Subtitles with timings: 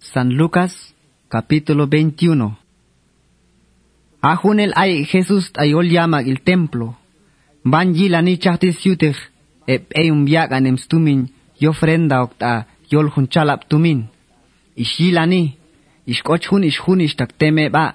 [0.00, 0.94] San Lucas
[1.28, 2.56] capítulo 21.
[4.22, 6.96] Ajunel ay Jesús ayol llama el templo.
[7.64, 9.18] Banji la ni chahti siutich
[9.66, 11.28] ep eyum yak anem stumin
[11.60, 14.08] yo ofrenda octa yol hunchalap tumin.
[14.74, 15.58] Ishilani
[16.06, 17.94] ishkochun ishun ishtakteme ba.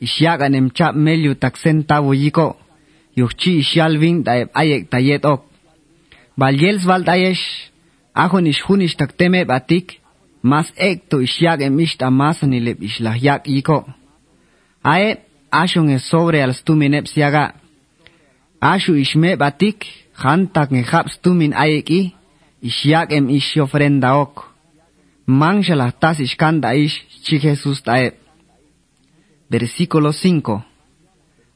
[0.00, 2.56] Ishyak anem chap melyu taksen tavo yiko.
[3.16, 5.44] Yuchi ishalvin da ep ayek tayet ok.
[6.36, 7.70] Valyels valdayesh
[8.14, 10.00] ajun ishun ishtakteme batik.
[10.50, 13.78] Mas ekto isyak em ishta masanilep ishlahyak yiko.
[14.82, 15.08] Ae,
[15.50, 17.44] ashun es sobre al stuminep siaga.
[18.60, 19.78] Ashu ishme batik,
[20.22, 22.00] hantak nge hap stumin ayeki,
[22.68, 24.34] ishyak em ish ofrenda ok.
[25.40, 28.08] Mangshalah tas ishkanda ish chi Jesus tae.
[29.50, 30.62] Versículo 5.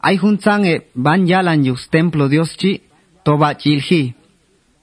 [0.00, 2.80] Ay junzange ban yalan yus templo Dios chi,
[3.24, 4.14] toba chilhi.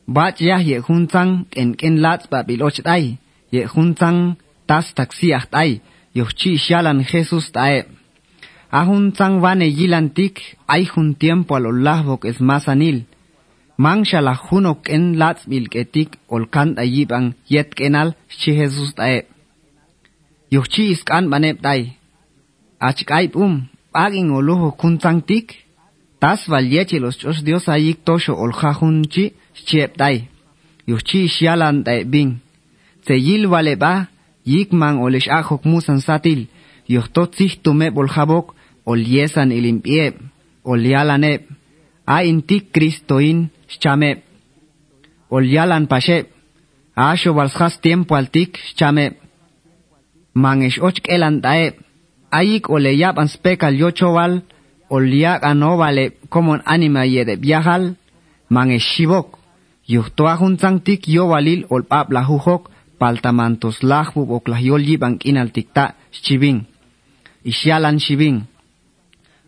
[0.08, 3.18] Bach yah ye junzang en ken lats ba biloch tay,
[3.52, 4.18] ye juntan
[4.68, 5.82] tas taxiaht ay,
[6.18, 7.86] yochi shalan Jesús tae.
[8.72, 10.36] Ahun san vane yilantik
[10.68, 13.06] ay jun tiempo al olahbok es más anil.
[13.78, 19.26] Man shalahunok en lats milketik olkan ayiban yet kenal shi Jesús tae.
[20.52, 21.82] Yochi iskan manep tay.
[22.80, 25.48] Achkaip um, agin olujo kuntan tik,
[26.20, 29.34] tas valieche los chos dios ayik tosho olhajunchi,
[29.68, 30.30] chiep tay.
[30.88, 32.45] Yochi shalan tae bing.
[33.06, 34.08] Tseyil valeba,
[34.46, 36.48] yikman olish ajok musan satil,
[36.88, 40.16] yohtotzih tumeb ol jabok, ol yesan ilimpieb,
[40.64, 41.42] ol yalaneb,
[42.06, 44.20] a intik kristoin shameb,
[45.30, 46.26] ol yalan pasheb,
[46.96, 49.14] asho valshas tiempo altik shameb,
[50.34, 51.74] mangish ochk elan daeb,
[52.32, 54.42] ayik oleyab anspekal yochoval,
[54.90, 57.96] oliak anovale komon anima yedeb yahal,
[58.50, 59.40] mangish shibok,
[59.88, 66.66] yuhtoa juntzantik yovalil olpab lahujok, paltamantos lahbu oklahyol yiban inaltikta shibin.
[67.44, 68.48] Ishalan shibin.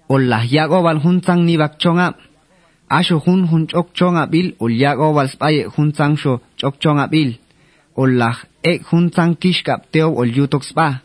[0.09, 2.16] Ollahyak obal huntzang nibak chonga.
[2.90, 7.35] Asho hun hun chok chonga bil olyak obal spaye huntzang sho chok chonga bil.
[7.96, 11.02] Ollah ek huntzang kishkap teo olyutok spa.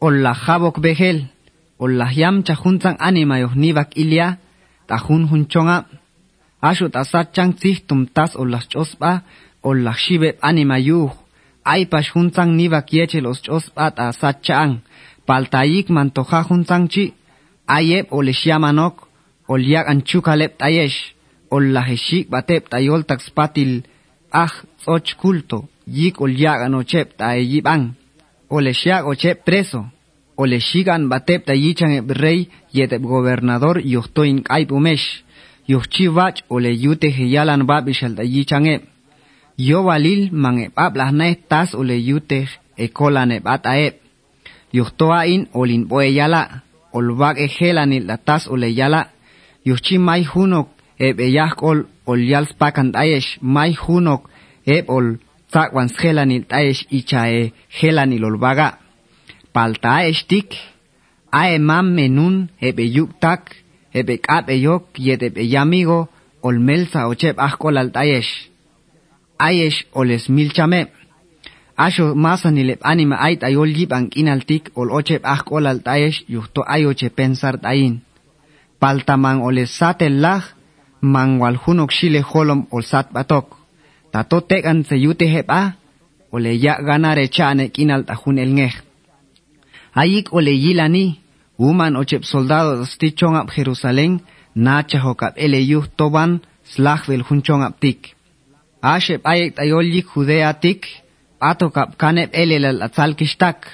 [0.00, 1.18] Ollah habok behel.
[1.78, 4.36] Ollah yam chahuntzang anima yoh nibak ilya.
[4.88, 5.86] Tahun hun chonga.
[6.60, 9.22] Asho tasar chang tzih tumtas ollah chospa.
[9.62, 9.96] Ollah
[10.42, 11.21] anima yuh.
[11.64, 14.74] ay aipash hunsang niwa kiechel os ata sachang
[15.26, 17.14] paltayik mantoja hunsangchi
[17.66, 18.96] ayeb oleshiamanok
[19.48, 20.98] olyak anchukalep tayesh
[21.50, 23.82] o ollaheshik batep tayol taxpatil
[24.32, 24.52] ah
[24.86, 27.94] och kulto, yik o liak an ochep tayyip ang,
[28.48, 29.84] o le oleshiak ochep preso
[30.36, 35.22] o le oleshigan batep tayichan eb rey yetep gobernador yuhto in kaip umesh
[35.68, 38.82] yuhchi vach o le yute heyalan babishal tayichan eb
[39.56, 43.94] Yo walil man eb ablas nae tas ole yute ekolan eb ataeb.
[44.72, 46.48] Yuhtoa in olin boe yala.
[46.92, 49.08] Olbak ejelanil la tas ole yala.
[49.64, 50.68] Yuhchi mai hunok
[50.98, 54.28] eb eyah ol ol yals pakan tayesh mai hunok
[54.66, 55.16] eb ol
[55.52, 58.78] sakwan helanil taesh ichae helanil olbaga.
[59.52, 60.56] Paltaesh tik,
[61.30, 63.42] ae mam menun ebe yuktak,
[63.92, 66.08] ebe kap eyok yet ebe yamigo,
[66.42, 67.90] ol melsa ochep ahkol al
[69.48, 70.80] Aesh oles milchame.
[71.76, 77.08] Asho masanilep anima ait ayol yip ang inaltik ol ochep ahkol al taesh yuhto ayoche
[77.10, 77.94] pensar tain.
[78.80, 80.42] Paltamang oles satellah,
[81.00, 83.62] mangwal hunok shile holom ol sat batok.
[84.12, 85.60] tato tekan se yute hepa,
[86.32, 88.74] ole ya ganare chane kinal tajun el ngej.
[89.94, 91.18] Ayik ole yilani,
[91.58, 94.20] uman ochep soldados tichong ap Jerusalén,
[94.54, 96.40] nacha hokap ele yuh toban,
[96.72, 98.14] slachvel hunchong ap tik.
[98.82, 100.86] Ashep ayek tayol yik judea tik,
[101.40, 103.66] atokap kanep ele lal atzal kishtak.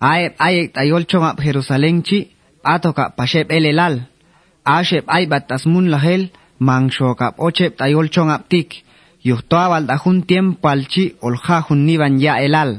[0.00, 2.28] Ayep ayek tayol chong ap Jerusalén chi,
[2.64, 4.00] atokap pashep ele lal.
[4.64, 8.86] Ashep aybat tasmun lahel, mangshokap ochep tayol chong ap tik.
[9.28, 12.72] yuhtoabal da jun tiempo alchi olja jun niban ya elal.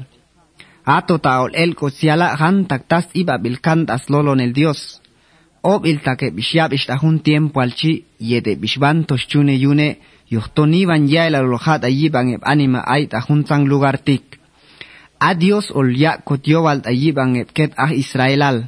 [0.86, 5.02] Ato taol el kosiala han taktas iba bilkantas lolon el dios.
[5.62, 9.90] Ob il take bishiab ishta jun tiempo alchi yede bishban toshchune yune
[10.30, 14.40] Yuchtoni van ya el alojat allí van anima ait ajuntan lugar tik.
[15.20, 18.68] Adios ol ya kotiobal allí van ket a Israelal.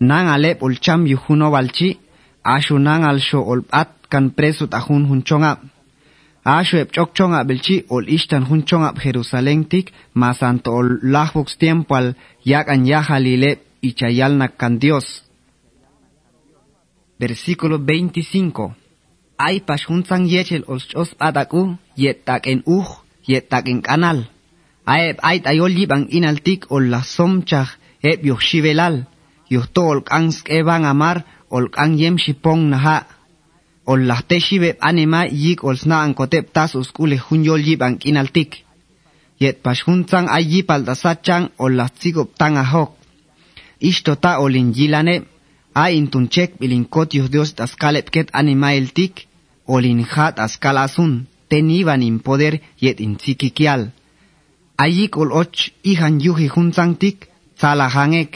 [0.00, 1.98] Nan alep ol cham yujuno balchi.
[2.44, 5.58] Ashu nan al sho ol at kan preso tajun hunchongap.
[6.44, 9.92] Ashu ep chokchongap belchi ol ishtan hunchongap Jerusalén tik.
[10.14, 12.14] Masanto ol lahbox tiempo al
[12.44, 15.24] yak an ya halilep y chayal nak Dios.
[17.18, 18.79] Versículo 25
[19.46, 21.62] Ay pas hunzang yechel os chos adaku
[21.96, 22.88] yetak en uj
[23.30, 24.18] yetak en canal.
[24.84, 27.70] Aeb ait ayol yibang inaltik ol la somchach
[28.10, 28.96] eb yuh shivelal,
[29.52, 31.24] yuh to ol kang skebang amar
[31.56, 32.98] ol kang yem shipong naha.
[33.90, 37.96] Ol la te shibeb anima yik ol sna ang kotep tas uskule hun yol yibang
[38.10, 38.50] inaltik.
[39.40, 40.84] Yet pas huntang ay yipal
[41.64, 42.90] ol la tsigop tang ahok.
[43.80, 45.16] Ishto ta olin yilane,
[45.74, 49.29] ay intunchek bilinkot yuh dios das kalep ket anima eltik,
[49.74, 51.12] olin hat askal asun,
[51.50, 53.82] teniban in poder yet in tzikikial.
[54.84, 57.18] Ayik ol och ihan yuhi hunzangtik,
[57.58, 58.32] tzala hangek,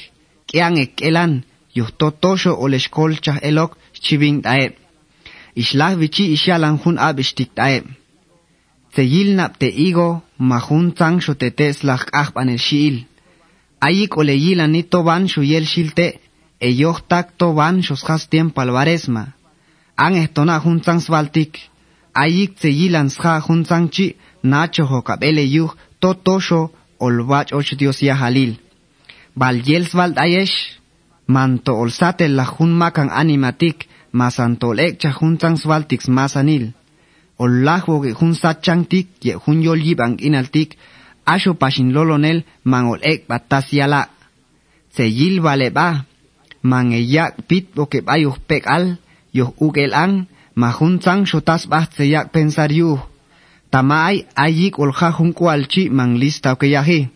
[0.49, 1.33] keangek elan,
[1.77, 3.73] yuh totosho ol eskolcha elok
[4.05, 4.67] chiving tae.
[5.63, 7.79] Ishlah vichi ishalan hun ab ishtik tae.
[8.93, 11.49] Tseyil nap te igo, mahun zang sho te
[12.21, 12.97] ahban el shiil.
[13.81, 14.15] Ayik
[14.73, 16.07] ni toban sho yel shilte,
[16.61, 19.25] e yoh tak toban shos has tiempo alvaresma.
[19.97, 21.71] Ang ehtona hun zang svaltik.
[22.15, 28.15] Ayik tseyilan sha hun zang chi, nacho ho kabele yuh, totosho olvach och dios ya
[28.15, 28.59] halil.
[29.37, 29.63] Bal
[29.93, 30.79] vald ayesh,
[31.27, 36.73] manto olsate la hun makan animatik, masantol ek cha hun zang svaltiks masanil.
[37.39, 40.79] Ollahwo ge hun sachantik, ye hun yol yibang inaltik,
[41.27, 44.09] asho pashin lolonel man ol ek batasiala.
[44.93, 46.05] Tseyil vale ba,
[46.63, 48.97] man e yak pit boke bayuh pek al,
[49.35, 53.03] yuh yoh ukelang mahuntzang shotas bahtseyak pensar yuh.
[53.71, 57.09] Tamay ayik olha hunkualchi manglista ukeyahi.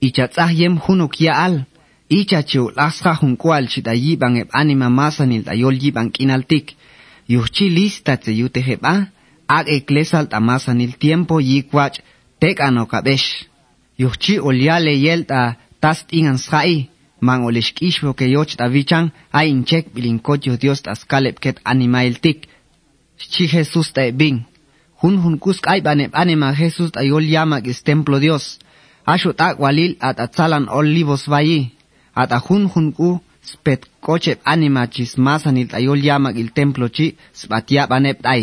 [0.00, 0.50] Ichatzah
[0.86, 1.64] hunuk yaal.
[2.10, 6.74] Ichachu lasha hunkualchi da yibang eb anima masanil da yol yibang kinaltik.
[7.28, 9.06] Yuhchi lista tse yuteheba.
[9.48, 12.00] Ag eklesal tamasanil tiempo yikwach
[12.40, 13.46] tek anokabesh.
[13.98, 16.88] Yuhchi olyale yelta tast ingan shai.
[17.20, 22.48] man olixkixbo ke yochtavichan a inchek bilincoyo Dios taskalep ket animailtik.
[23.18, 23.92] Chi Jesús
[25.00, 28.58] Hun hun jun kuskay banep anima Jesús tayol llama que es templo Dios.
[29.06, 31.70] Ashut gwalil at atzalan ol libos vayi.
[32.14, 37.86] At ajun hun ku spet kochep anima chismasan il tayol llama il templo chi spatia
[37.86, 38.42] banep tay.